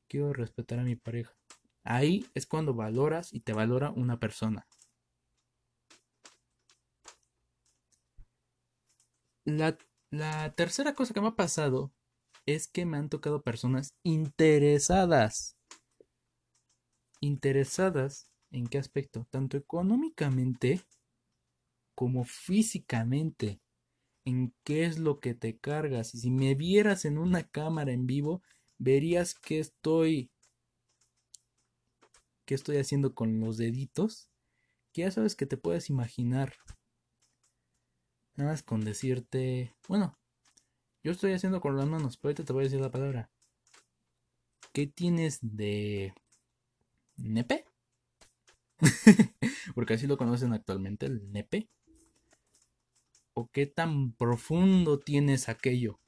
[0.07, 1.35] Quiero respetar a mi pareja.
[1.83, 4.67] Ahí es cuando valoras y te valora una persona.
[9.43, 9.75] La,
[10.11, 11.91] la tercera cosa que me ha pasado
[12.45, 15.57] es que me han tocado personas interesadas.
[17.25, 20.81] Interesadas en qué aspecto, tanto económicamente
[21.95, 23.59] como físicamente,
[24.25, 26.13] en qué es lo que te cargas.
[26.13, 28.43] Y si me vieras en una cámara en vivo,
[28.77, 30.29] verías que estoy
[32.45, 34.29] qué estoy haciendo con los deditos,
[34.93, 36.53] que ya sabes que te puedes imaginar.
[38.35, 40.15] Nada más con decirte, bueno,
[41.03, 43.31] yo estoy haciendo con las manos, pero ahorita te voy a decir la palabra.
[44.73, 46.13] ¿Qué tienes de
[47.17, 47.65] nepe?
[49.75, 51.69] Porque así lo conocen actualmente, el nepe.
[53.33, 55.99] ¿O qué tan profundo tienes aquello?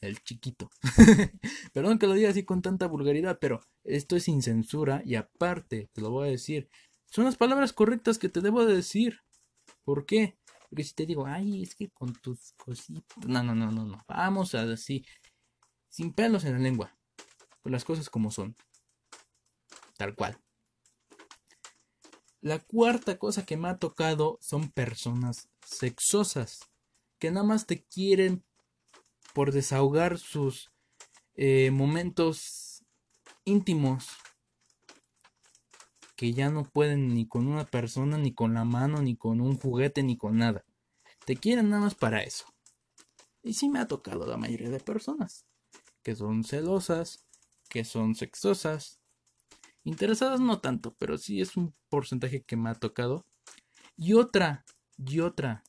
[0.00, 0.70] El chiquito.
[1.72, 5.88] Perdón que lo diga así con tanta vulgaridad, pero esto es sin censura y aparte,
[5.92, 6.68] te lo voy a decir,
[7.06, 9.20] son las palabras correctas que te debo de decir.
[9.84, 10.36] ¿Por qué?
[10.68, 13.04] Porque si te digo, ay, es que con tus cositas.
[13.26, 14.04] No, no, no, no, no.
[14.08, 15.06] Vamos a así,
[15.88, 16.98] sin pelos en la lengua.
[17.62, 18.56] Pues las cosas como son.
[19.96, 20.36] Tal cual.
[22.44, 26.60] La cuarta cosa que me ha tocado son personas sexosas.
[27.18, 28.44] Que nada más te quieren
[29.32, 30.70] por desahogar sus
[31.36, 32.84] eh, momentos
[33.46, 34.08] íntimos
[36.16, 39.56] que ya no pueden ni con una persona, ni con la mano, ni con un
[39.56, 40.66] juguete, ni con nada.
[41.24, 42.44] Te quieren nada más para eso.
[43.42, 45.46] Y sí me ha tocado la mayoría de personas,
[46.02, 47.24] que son celosas,
[47.70, 49.00] que son sexosas.
[49.84, 53.26] Interesadas no tanto, pero sí es un porcentaje que me ha tocado.
[53.96, 54.64] Y otra,
[54.96, 55.62] y otra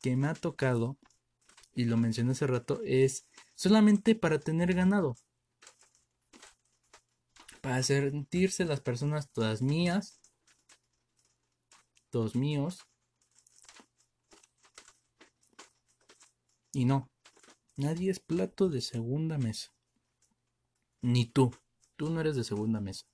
[0.00, 0.98] que me ha tocado,
[1.74, 5.16] y lo mencioné hace rato, es solamente para tener ganado
[7.64, 10.20] para sentirse las personas todas mías,
[12.10, 12.80] todos míos.
[16.74, 17.10] Y no,
[17.76, 19.72] nadie es plato de segunda mesa.
[21.00, 21.56] Ni tú,
[21.96, 23.06] tú no eres de segunda mesa.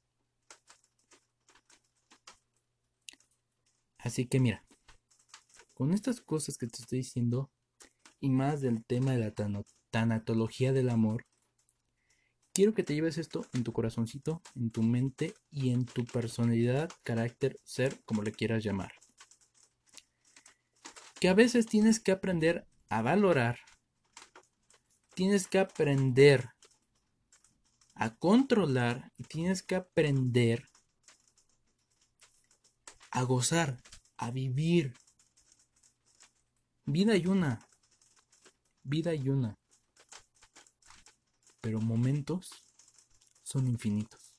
[4.02, 4.64] Así que mira,
[5.74, 7.50] con estas cosas que te estoy diciendo
[8.20, 9.32] y más del tema de la
[9.90, 11.24] tanatología del amor,
[12.52, 16.90] Quiero que te lleves esto en tu corazoncito, en tu mente y en tu personalidad,
[17.04, 18.92] carácter, ser, como le quieras llamar.
[21.20, 23.60] Que a veces tienes que aprender a valorar,
[25.14, 26.50] tienes que aprender
[27.94, 30.68] a controlar y tienes que aprender
[33.12, 33.78] a gozar,
[34.20, 34.94] a vivir.
[36.86, 37.68] Vida y una,
[38.82, 39.60] vida y una
[41.60, 42.50] pero momentos
[43.42, 44.34] son infinitos.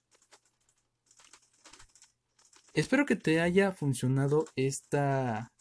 [2.73, 5.51] Espero que te haya funcionado esta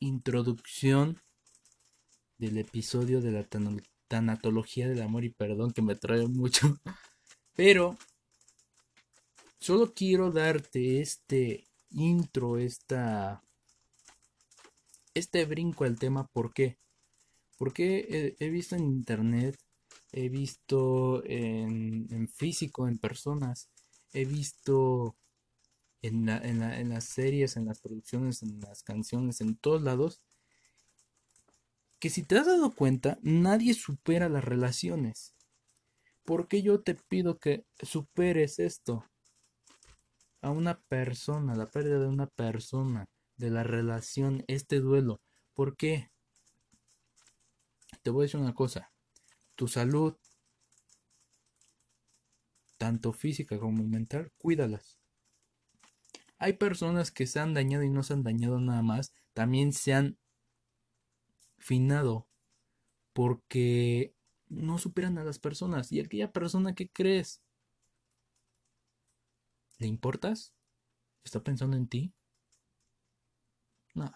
[0.00, 1.20] introducción
[2.36, 3.46] del episodio de la
[4.08, 6.78] tanatología del amor y perdón que me trae mucho,
[7.54, 7.96] pero
[9.60, 11.64] solo quiero darte este
[11.94, 13.42] intro, esta
[15.14, 16.76] este brinco al tema, ¿por qué?
[17.58, 19.56] Porque he visto en internet
[20.16, 23.68] he visto en, físico, en personas,
[24.12, 25.16] he visto
[26.02, 30.22] en, en, las series, en las producciones, en las canciones, en todos lados,
[31.98, 35.34] que si te has dado cuenta, nadie supera las relaciones.
[36.24, 39.04] ¿Por qué yo te pido que superes esto?
[40.44, 45.20] A una persona, la pérdida de una persona, de la relación, este duelo.
[45.54, 46.10] ¿Por qué?
[48.02, 48.92] Te voy a decir una cosa
[49.54, 50.14] tu salud,
[52.76, 54.98] tanto física como mental, cuídalas.
[56.38, 59.94] Hay personas que se han dañado y no se han dañado nada más, también se
[59.94, 60.18] han
[61.58, 62.26] finado
[63.12, 64.14] porque
[64.48, 65.92] no superan a las personas.
[65.92, 67.43] ¿Y aquella persona que crees?
[69.78, 70.52] ¿Le importas?
[71.24, 72.12] ¿Está pensando en ti?
[73.94, 74.10] No.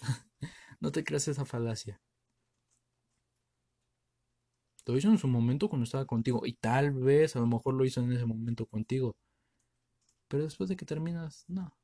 [0.80, 2.00] no te creas esa falacia.
[4.86, 6.42] Lo hizo en su momento cuando estaba contigo.
[6.46, 9.16] Y tal vez a lo mejor lo hizo en ese momento contigo.
[10.28, 11.76] Pero después de que terminas, no.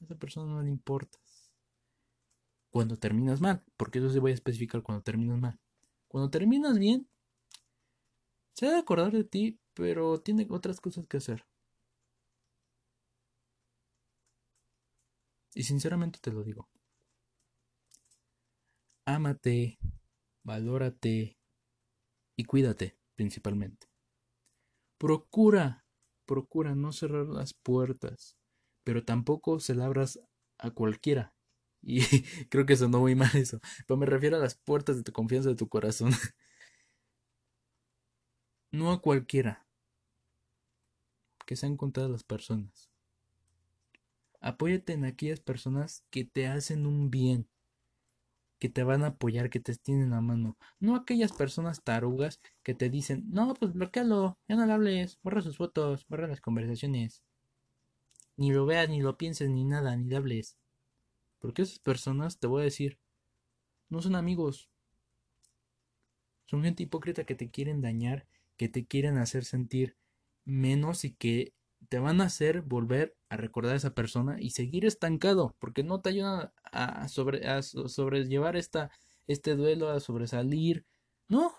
[0.00, 1.52] A esa persona no le importas.
[2.70, 5.58] Cuando terminas mal, porque eso sí voy a especificar cuando terminas mal.
[6.08, 7.08] Cuando terminas bien,
[8.54, 11.46] se debe acordar de ti, pero tiene otras cosas que hacer.
[15.56, 16.68] Y sinceramente te lo digo.
[19.14, 19.78] Ámate,
[20.44, 21.36] valórate,
[22.36, 23.88] y cuídate principalmente.
[24.98, 25.84] Procura,
[26.26, 28.36] procura no cerrar las puertas,
[28.84, 30.20] pero tampoco se la abras
[30.58, 31.34] a cualquiera.
[31.82, 32.00] Y
[32.50, 33.60] creo que sonó muy mal eso.
[33.86, 36.12] Pero me refiero a las puertas de tu confianza, de tu corazón.
[38.70, 39.65] no a cualquiera.
[41.46, 42.90] Que sean contadas las personas.
[44.40, 47.48] Apóyate en aquellas personas que te hacen un bien
[48.58, 50.56] que te van a apoyar, que te extienden la mano.
[50.80, 55.42] No aquellas personas tarugas que te dicen, no, pues bloquealo, ya no le hables, borra
[55.42, 57.22] sus fotos, borra las conversaciones.
[58.36, 60.56] Ni lo veas, ni lo pienses, ni nada, ni le hables.
[61.38, 62.98] Porque esas personas, te voy a decir,
[63.88, 64.70] no son amigos.
[66.46, 68.26] Son gente hipócrita que te quieren dañar,
[68.56, 69.96] que te quieren hacer sentir
[70.46, 71.52] menos y que
[71.88, 76.00] te van a hacer volver a recordar a esa persona y seguir estancado, porque no
[76.00, 78.90] te ayuda a, sobre, a sobrellevar esta,
[79.26, 80.86] este duelo, a sobresalir.
[81.28, 81.54] No.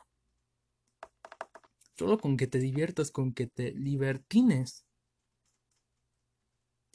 [1.97, 4.85] Solo con que te diviertas, con que te libertines.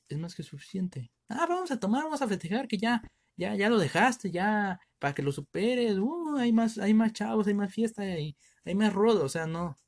[0.09, 1.11] Es más que suficiente.
[1.28, 3.03] Ah, vamos a tomar, vamos a festejar que ya,
[3.36, 5.99] ya, ya lo dejaste, ya, para que lo superes.
[5.99, 9.24] Uh, hay más, hay más chavos, hay más fiesta, hay, hay más rodo.
[9.24, 9.78] O sea, no.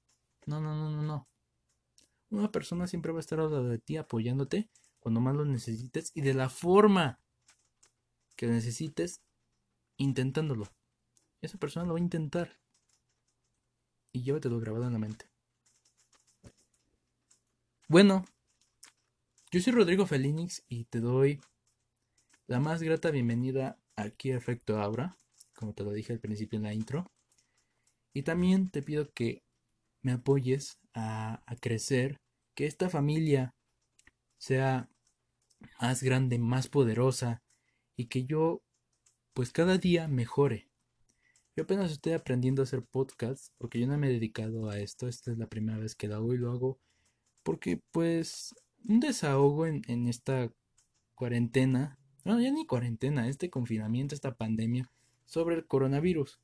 [0.47, 1.29] No, no, no, no, no.
[2.31, 4.69] Una persona siempre va a estar al lado de ti apoyándote
[4.99, 7.21] cuando más lo necesites y de la forma
[8.37, 9.23] que necesites
[9.97, 10.67] intentándolo.
[11.41, 12.59] Esa persona lo va a intentar.
[14.13, 15.29] Y llévatelo grabado en la mente.
[17.89, 18.25] Bueno,
[19.51, 21.41] yo soy Rodrigo Felinix y te doy
[22.47, 25.17] la más grata bienvenida aquí a Efecto Aura,
[25.55, 27.13] como te lo dije al principio en la intro.
[28.13, 29.44] Y también te pido que
[30.05, 32.21] me apoyes a, a crecer
[32.55, 33.53] que esta familia
[34.39, 34.89] sea
[35.81, 37.43] más grande, más poderosa
[37.97, 38.63] y que yo
[39.33, 40.69] pues cada día mejore.
[41.57, 45.09] Yo apenas estoy aprendiendo a hacer podcasts porque yo no me he dedicado a esto,
[45.09, 46.79] esta es la primera vez que lo hago y lo hago
[47.45, 48.55] porque pues
[48.89, 50.51] un desahogo en, en esta
[51.15, 54.91] cuarentena, no, ya ni cuarentena, este confinamiento, esta pandemia
[55.27, 56.41] sobre el coronavirus.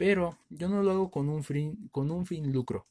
[0.00, 2.88] Pero yo no lo hago con un fin, con un fin lucro.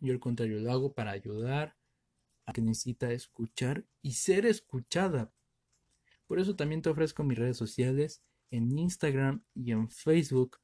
[0.00, 1.76] Yo al contrario lo hago para ayudar
[2.46, 5.34] a que necesita escuchar y ser escuchada.
[6.26, 10.60] Por eso también te ofrezco mis redes sociales en Instagram y en Facebook.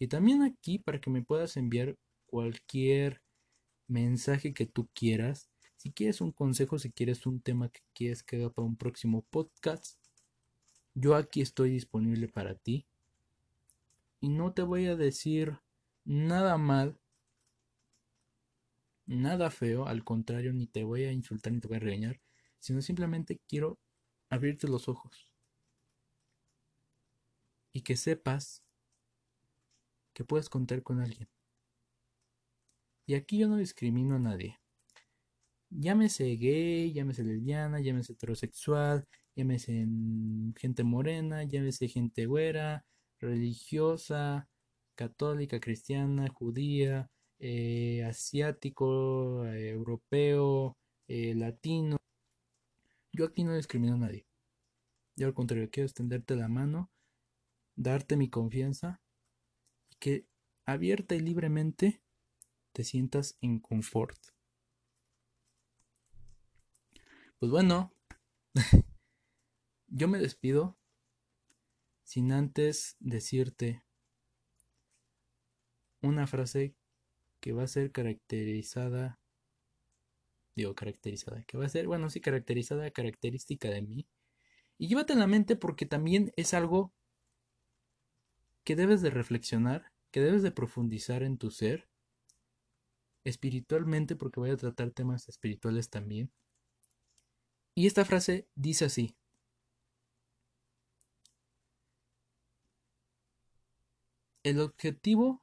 [0.00, 3.22] Y también aquí para que me puedas enviar cualquier
[3.86, 5.48] mensaje que tú quieras.
[5.76, 9.24] Si quieres un consejo, si quieres un tema que quieres que haga para un próximo
[9.30, 9.96] podcast,
[10.92, 12.88] yo aquí estoy disponible para ti.
[14.22, 15.58] Y no te voy a decir
[16.04, 16.98] nada mal
[19.04, 22.20] nada feo, al contrario, ni te voy a insultar ni te voy a regañar,
[22.60, 23.80] sino simplemente quiero
[24.30, 25.32] abrirte los ojos
[27.72, 28.62] y que sepas
[30.14, 31.28] que puedes contar con alguien.
[33.06, 34.60] Y aquí yo no discrimino a nadie.
[35.70, 39.84] Llámese gay, llámese lesbiana, llámese heterosexual, llámese
[40.56, 42.86] gente morena, llámese gente güera,
[43.22, 44.48] religiosa,
[44.94, 50.76] católica, cristiana, judía, eh, asiático, eh, europeo,
[51.08, 51.96] eh, latino.
[53.12, 54.26] Yo aquí no discrimino a nadie.
[55.16, 56.90] Yo al contrario, quiero extenderte la mano,
[57.76, 59.00] darte mi confianza
[59.90, 60.26] y que
[60.66, 62.02] abierta y libremente
[62.72, 64.18] te sientas en confort.
[67.38, 67.92] Pues bueno,
[69.88, 70.78] yo me despido
[72.02, 73.82] sin antes decirte
[76.00, 76.74] una frase
[77.40, 79.20] que va a ser caracterizada,
[80.54, 84.08] digo caracterizada, que va a ser, bueno, sí, caracterizada, característica de mí.
[84.78, 86.92] Y llévate en la mente porque también es algo
[88.64, 91.88] que debes de reflexionar, que debes de profundizar en tu ser,
[93.24, 96.32] espiritualmente, porque voy a tratar temas espirituales también.
[97.74, 99.16] Y esta frase dice así.
[104.44, 105.40] El objetivo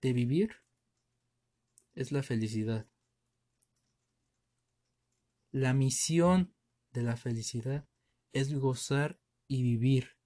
[0.00, 0.56] de vivir
[1.94, 2.88] es la felicidad.
[5.50, 6.54] La misión
[6.92, 7.88] de la felicidad
[8.32, 9.18] es gozar
[9.48, 10.16] y vivir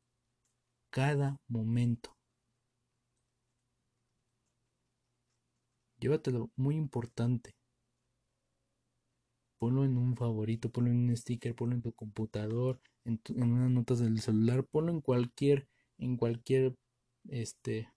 [0.90, 2.18] cada momento.
[5.98, 7.56] Llévatelo muy importante.
[9.58, 13.98] Ponlo en un favorito, ponlo en un sticker, ponlo en tu computador, en, unas notas
[14.00, 15.66] del celular, ponlo en cualquier,
[15.98, 16.74] en cualquier,
[17.28, 17.92] este,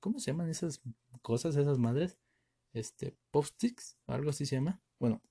[0.00, 0.80] ¿Cómo se llaman esas
[1.22, 2.18] cosas, esas madres?
[2.72, 4.80] Este, post-its, algo así se llama.
[4.98, 5.22] Bueno,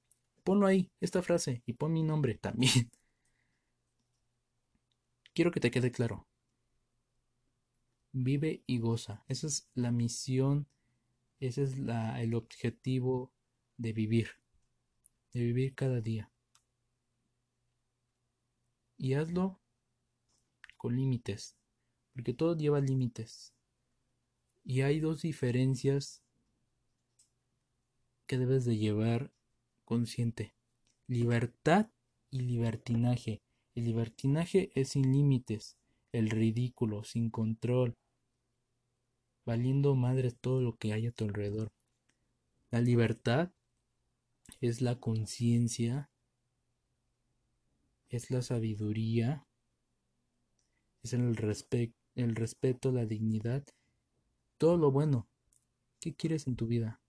[0.43, 2.71] ponlo ahí, esta frase, y pon mi nombre también.
[5.33, 6.27] Quiero que te quede claro.
[8.13, 9.23] Vive y goza.
[9.27, 10.67] Esa es la misión,
[11.39, 13.31] ese es la, el objetivo
[13.77, 14.29] de vivir.
[15.33, 16.31] De vivir cada día.
[19.01, 19.59] y hazlo
[20.77, 21.57] con límites,
[22.13, 23.53] porque todo lleva límites.
[24.63, 26.23] Y hay dos diferencias
[28.27, 29.31] que debes de llevar
[29.85, 30.53] consciente.
[31.07, 31.89] Libertad
[32.29, 33.41] y libertinaje.
[33.75, 35.77] El libertinaje es sin límites,
[36.11, 37.97] el ridículo, sin control,
[39.45, 41.71] valiendo madre todo lo que hay a tu alrededor.
[42.69, 43.51] La libertad
[44.59, 46.09] es la conciencia,
[48.09, 49.45] es la sabiduría,
[51.03, 51.35] es el,
[52.15, 53.65] el respeto, la dignidad,
[54.57, 55.27] todo lo bueno.
[55.99, 57.01] ¿Qué quieres en tu vida?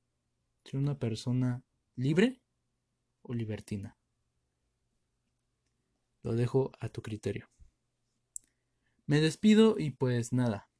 [0.64, 1.64] ¿Ser una persona
[1.96, 2.42] libre
[3.22, 3.98] o libertina?
[6.22, 7.50] Lo dejo a tu criterio.
[9.06, 10.70] Me despido y pues nada.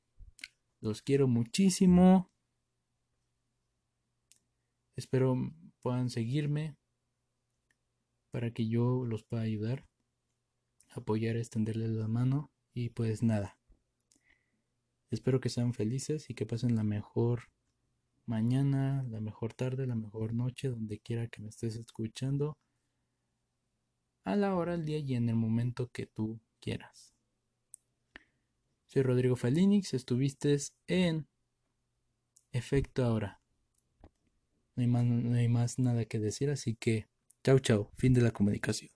[0.80, 2.30] Los quiero muchísimo.
[4.96, 5.36] Espero
[5.80, 6.76] puedan seguirme
[8.30, 9.86] para que yo los pueda ayudar,
[10.90, 13.58] apoyar, extenderles la mano y pues nada.
[15.12, 17.50] Espero que sean felices y que pasen la mejor
[18.24, 22.56] mañana, la mejor tarde, la mejor noche, donde quiera que me estés escuchando,
[24.24, 27.14] a la hora, del día y en el momento que tú quieras.
[28.86, 30.56] Soy Rodrigo Felinix, estuviste
[30.86, 31.28] en
[32.50, 33.42] Efecto Ahora.
[34.76, 37.06] No hay, más, no hay más nada que decir, así que
[37.44, 38.90] chao chao, fin de la comunicación.